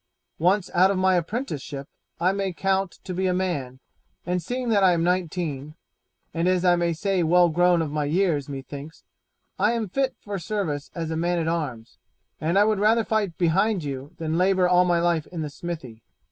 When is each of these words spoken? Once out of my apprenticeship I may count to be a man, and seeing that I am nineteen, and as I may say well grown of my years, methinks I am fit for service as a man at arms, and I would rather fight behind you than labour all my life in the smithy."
Once 0.39 0.67
out 0.73 0.89
of 0.89 0.97
my 0.97 1.13
apprenticeship 1.13 1.87
I 2.19 2.31
may 2.31 2.53
count 2.53 2.93
to 3.03 3.13
be 3.13 3.27
a 3.27 3.35
man, 3.35 3.79
and 4.25 4.41
seeing 4.41 4.69
that 4.69 4.83
I 4.83 4.93
am 4.93 5.03
nineteen, 5.03 5.75
and 6.33 6.47
as 6.47 6.65
I 6.65 6.75
may 6.75 6.91
say 6.91 7.21
well 7.21 7.49
grown 7.49 7.83
of 7.83 7.91
my 7.91 8.05
years, 8.05 8.49
methinks 8.49 9.03
I 9.59 9.73
am 9.73 9.89
fit 9.89 10.15
for 10.19 10.39
service 10.39 10.89
as 10.95 11.11
a 11.11 11.15
man 11.15 11.37
at 11.37 11.47
arms, 11.47 11.99
and 12.39 12.57
I 12.57 12.63
would 12.63 12.79
rather 12.79 13.03
fight 13.03 13.37
behind 13.37 13.83
you 13.83 14.13
than 14.17 14.39
labour 14.39 14.67
all 14.67 14.85
my 14.85 14.99
life 14.99 15.27
in 15.27 15.43
the 15.43 15.51
smithy." 15.51 16.01